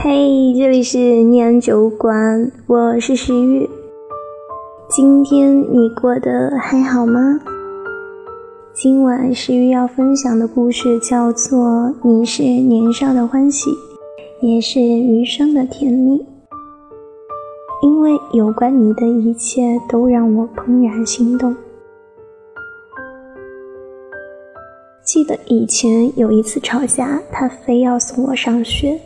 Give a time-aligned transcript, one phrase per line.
[0.00, 3.68] 嘿，这里是念酒馆，我是石玉。
[4.88, 7.40] 今天你过得还好吗？
[8.72, 11.58] 今晚石玉要分享的故事叫做
[12.04, 13.70] 《你是年少的欢喜，
[14.40, 16.16] 也是余生的甜蜜》。
[17.82, 21.56] 因为有关你的一切都让我怦然心动。
[25.04, 28.96] 记得以前有一次吵架，他非要送我上学，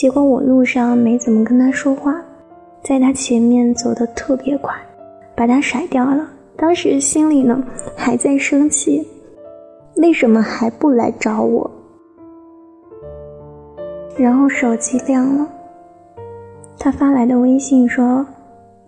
[0.00, 2.18] 结果我路上没怎么跟他说话，
[2.82, 4.74] 在他前面走得特别快，
[5.36, 6.26] 把他甩掉了。
[6.56, 7.62] 当时心里呢
[7.94, 9.06] 还在生气，
[9.96, 11.70] 为什么还不来找我？
[14.16, 15.46] 然后手机亮了，
[16.78, 18.26] 他发来的微信说：“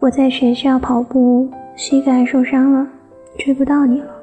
[0.00, 2.88] 我在学校跑步，膝盖受伤了，
[3.36, 4.14] 追不到你了。”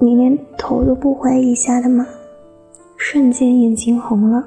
[0.00, 2.06] 你连头都不回一下的吗？
[2.96, 4.42] 瞬间眼睛红了。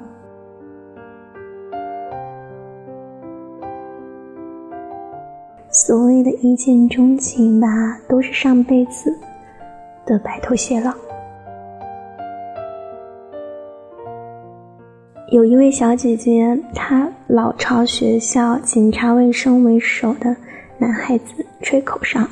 [5.80, 7.68] 所谓的一见钟情吧，
[8.08, 9.16] 都是上辈子
[10.04, 10.92] 的白头偕老。
[15.30, 20.34] 有一位小姐姐，她老朝学校警察卫生为首的
[20.78, 22.26] 男孩子吹口哨，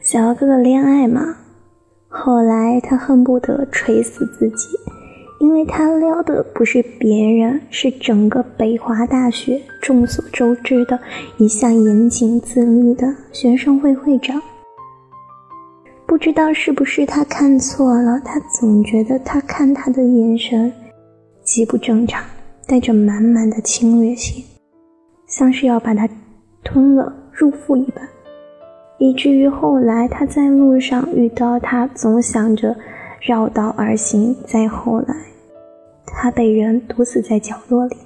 [0.00, 1.36] 想要跟个恋爱嘛。
[2.08, 4.68] 后来她恨不得锤死自己，
[5.40, 10.98] 因为他撩的不是别人，是整个北华大学众所周知的
[11.38, 14.40] 一向严谨自律的学生会会长。
[16.06, 20.70] 不知道是不是他看错了，他总觉得他看他的眼神
[21.42, 22.22] 极不正常，
[22.66, 24.44] 带着满满的侵略性，
[25.26, 26.06] 像是要把他
[26.62, 28.06] 吞了入腹一般。
[28.98, 32.76] 以至于后来他在路上遇到他，总想着
[33.22, 34.36] 绕道而行。
[34.44, 35.16] 再后来，
[36.14, 37.96] 他被人毒死在角落里。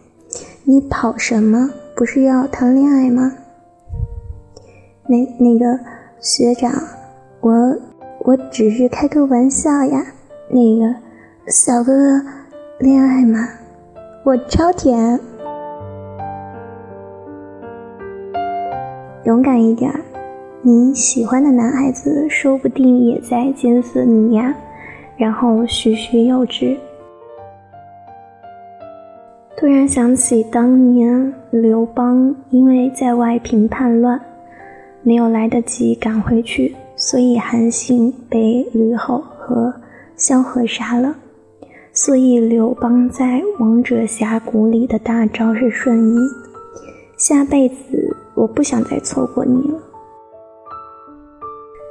[0.64, 1.70] 你跑什么？
[1.96, 3.32] 不是要谈恋爱吗？
[5.06, 5.78] 那那个
[6.20, 6.72] 学长，
[7.40, 7.52] 我
[8.20, 10.04] 我只是开个玩笑呀。
[10.48, 10.94] 那个
[11.48, 12.26] 小哥哥，
[12.80, 13.48] 恋爱吗？
[14.24, 15.20] 我超甜，
[19.24, 19.92] 勇敢一点。
[20.62, 24.54] 你喜欢的男孩子说不定也在监视你呀，
[25.16, 26.76] 然后徐徐幼稚。
[29.64, 34.20] 突然想起当年刘邦因为在外平叛乱，
[35.02, 39.72] 没有来得及赶回去，所以韩信被吕后和
[40.16, 41.16] 萧何杀了。
[41.94, 46.18] 所以刘邦在王者峡谷里的大招是瞬移。
[47.16, 49.80] 下辈子我不想再错过你了。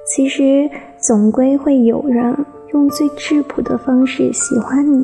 [0.05, 0.69] 其实，
[0.99, 2.37] 总归会有人
[2.71, 5.03] 用最质朴的方式喜欢你，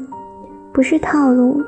[0.72, 1.59] 不是套路，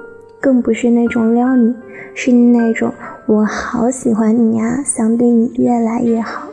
[0.42, 1.74] 更不是那种撩你，
[2.16, 2.92] 是那种
[3.28, 6.48] 我好喜欢你呀，想对你越来越好。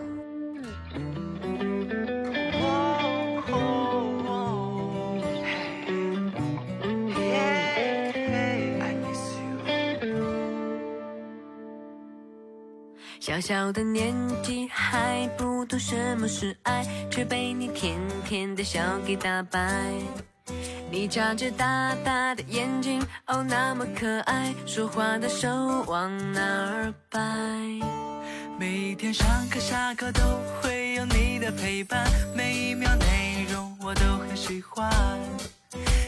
[13.20, 17.94] 小小的年纪还不懂什么是爱，却被你甜
[18.24, 19.58] 甜的笑给打败。
[20.90, 25.48] 你眨着大大的眼睛，哦，那么可爱，说话的手
[25.86, 27.20] 往哪儿摆？
[28.58, 30.20] 每天上课下课都
[30.60, 32.04] 会有你的陪伴，
[32.34, 34.90] 每一秒内容我都很喜欢。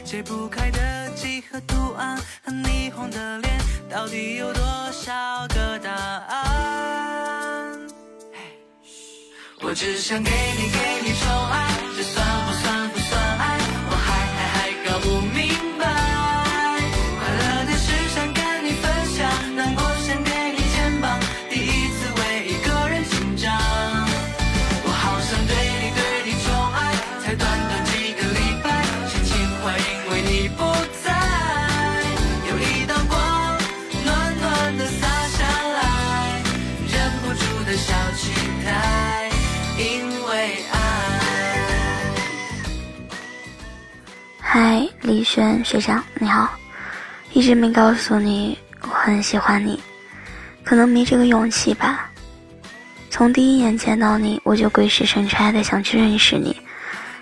[0.05, 3.59] 解不开的几何图案和霓虹的脸，
[3.89, 7.79] 到底有多少个答案？
[9.63, 12.27] 我只想给你给你宠爱，这算
[45.11, 46.49] 李轩学长，你好。
[47.33, 49.83] 一直没告诉你我很喜欢你，
[50.63, 52.09] 可能没这个勇气吧。
[53.11, 56.57] 从第一眼见到你，我就鬼使神差的想去认识你，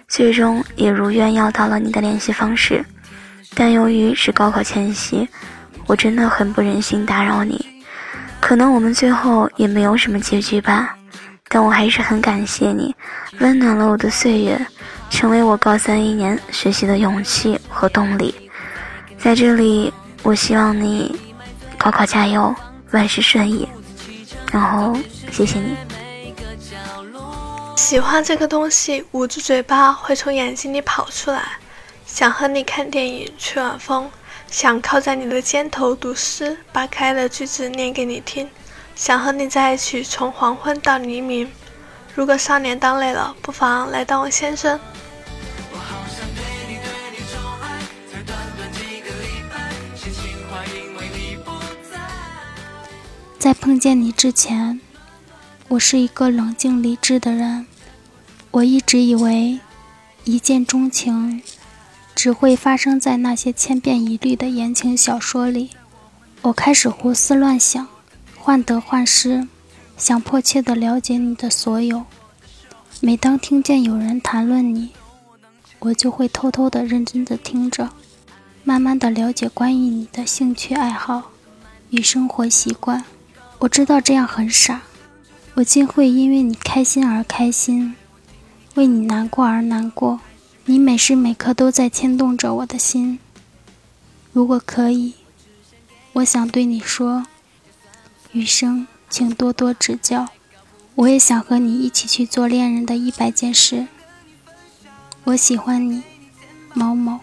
[0.06, 2.84] 最终也如愿要到了你的联系方式。
[3.54, 5.26] 但由于是高考前夕，
[5.86, 7.66] 我真的很不忍心打扰你。
[8.38, 10.94] 可能我们最后也没有什么结局吧。
[11.48, 12.94] 但我还是很感谢你，
[13.40, 14.66] 温暖了我的岁月，
[15.08, 18.50] 成为我高三一年学习的勇气和动力。
[19.18, 19.92] 在这里，
[20.22, 21.18] 我希望你
[21.76, 22.54] 高考加油，
[22.90, 23.68] 万事顺意。
[24.52, 24.96] 然后
[25.30, 25.76] 谢谢你。
[27.76, 31.42] 喜欢这个东西，捂住嘴巴会从眼睛里跑出来。
[32.04, 34.10] 想和你看电影，吹晚风。
[34.50, 38.48] 想靠在你的肩头读诗，把可爱的句子念给你听。
[38.98, 41.48] 想和你在一起，从黄昏到黎明。
[42.16, 44.78] 如果少年当累了，不妨来当我先生。
[53.38, 54.80] 在碰见你之前，
[55.68, 57.64] 我是一个冷静理智的人。
[58.50, 59.60] 我一直以为，
[60.24, 61.40] 一见钟情。
[62.16, 65.70] 只会发生在那些千篇一律的言情小说里。
[66.42, 67.86] 我开始胡思乱想，
[68.48, 69.46] 患得患失，
[69.98, 72.06] 想迫切地了解你的所有。
[73.02, 74.88] 每当听见有人谈论你，
[75.80, 77.90] 我就会偷偷地认真地听着，
[78.64, 81.30] 慢慢地了解关于你的兴趣爱好
[81.90, 83.04] 与生活习惯。
[83.58, 84.80] 我知道这样很傻，
[85.52, 87.94] 我竟会因为你开心而开心，
[88.76, 90.20] 为你难过而难过。
[90.64, 93.18] 你每时每刻都在牵动着我的心。
[94.32, 95.12] 如果可以，
[96.14, 97.26] 我想对你说：
[98.32, 100.28] 余生，请多多指教。
[100.94, 103.86] 我也想和你一起去做恋人的一百件事。
[105.24, 106.02] 我喜欢你，
[106.74, 107.20] 某某。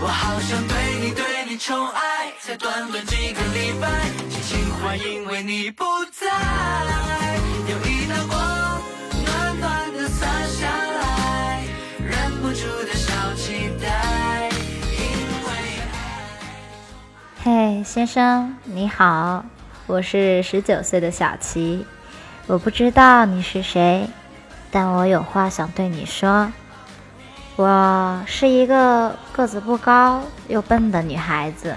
[0.00, 6.28] 我好想对你对你宠爱，才短短几个礼拜，心情坏，因为你不在。
[7.68, 8.43] 有一道光。
[17.46, 19.44] 嘿，先生，你好，
[19.86, 21.84] 我是十九岁的小琪。
[22.46, 24.08] 我不知道你是谁，
[24.70, 26.50] 但我有话想对你说。
[27.56, 31.76] 我是一个个子不高又笨的女孩子，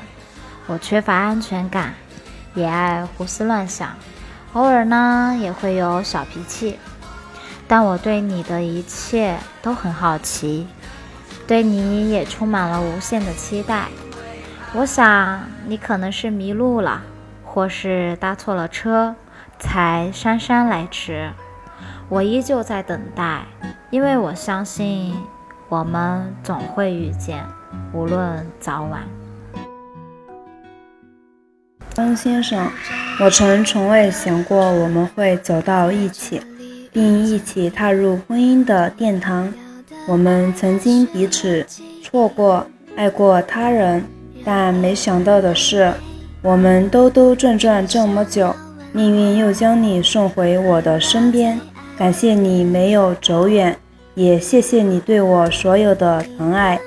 [0.67, 1.93] 我缺乏安全感，
[2.55, 3.89] 也爱胡思乱想，
[4.53, 6.79] 偶尔呢也会有小脾气。
[7.67, 10.65] 但我对你的一切都很好奇，
[11.45, 13.89] 对你也充满了无限的期待。
[14.73, 17.01] 我想你可能是迷路了，
[17.43, 19.15] 或是搭错了车，
[19.57, 21.31] 才姗姗来迟。
[22.09, 23.45] 我依旧在等待，
[23.89, 25.15] 因为我相信
[25.69, 27.43] 我们总会遇见，
[27.93, 29.01] 无论早晚。
[31.93, 32.69] 张先生，
[33.19, 36.41] 我曾从未想过我们会走到一起，
[36.91, 39.51] 并一起踏入婚姻的殿堂。
[40.07, 41.65] 我们曾经彼此
[42.03, 44.03] 错过，爱过他人。
[44.47, 45.93] 但没想到的是，
[46.41, 48.55] 我们兜兜转转这么久，
[48.93, 51.59] 命运又将你送回我的身边。
[51.97, 53.77] 感谢你没有走远，
[54.15, 56.79] 也谢谢你对我所有的疼爱。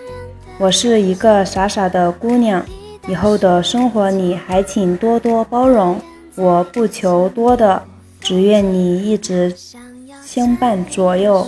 [0.58, 2.64] 我是一个傻傻的姑娘，
[3.06, 6.00] 以后的生活你还请多多包容。
[6.36, 7.82] 我不求多的，
[8.22, 9.54] 只愿你一直
[10.24, 11.46] 相伴左右，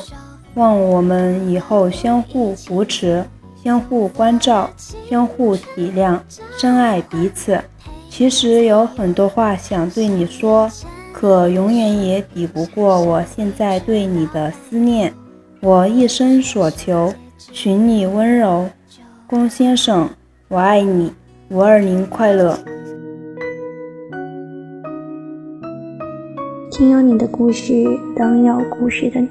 [0.57, 3.25] 望我们以后相互扶持。
[3.63, 4.69] 相互关照，
[5.09, 6.19] 相互体谅，
[6.59, 7.61] 深爱彼此。
[8.11, 10.69] 其实有很多话想对你说，
[11.13, 15.15] 可永远也抵不过我现在对你的思念。
[15.61, 18.69] 我一生所求，寻你温柔。
[19.29, 20.11] 龚先生，
[20.49, 21.13] 我爱你。
[21.51, 22.59] 五二零快乐。
[26.71, 27.85] 听有你的故事，
[28.17, 29.29] 等有故事的你。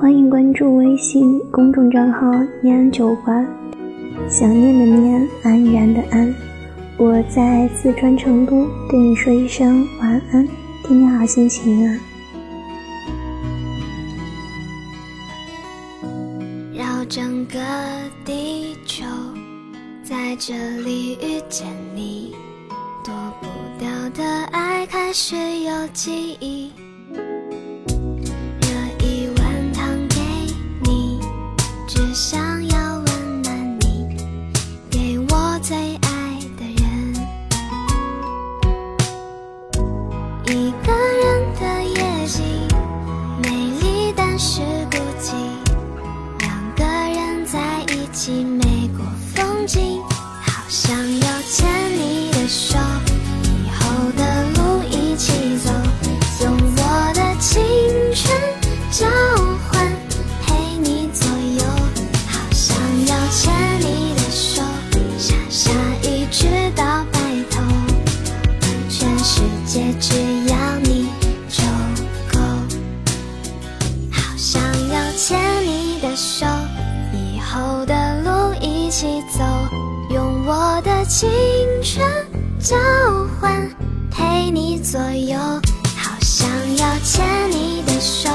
[0.00, 2.30] 欢迎关注微信公众账号
[2.62, 3.44] “念安酒馆”，
[4.30, 6.32] 想念的念，安然的安。
[6.96, 10.46] 我在四川成都对你说一声晚安，
[10.84, 11.98] 天天好心情啊！
[16.72, 17.58] 绕整个
[18.24, 19.04] 地球，
[20.04, 22.36] 在这里遇见你，
[23.04, 23.48] 躲不
[23.80, 26.70] 掉的爱开始有记忆。
[77.48, 79.42] 后的路一起走
[80.10, 81.30] 用我的青
[81.82, 82.06] 春
[82.60, 82.76] 交
[83.40, 83.50] 换
[84.10, 85.38] 陪你左右
[85.96, 88.28] 好想要牵你的手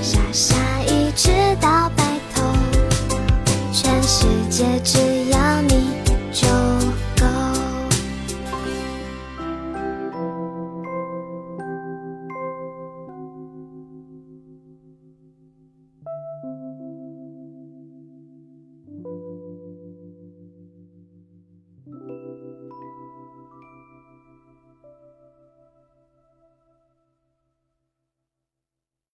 [0.00, 0.54] 傻傻
[0.86, 2.42] 一直到白头。
[3.72, 5.11] 全世界只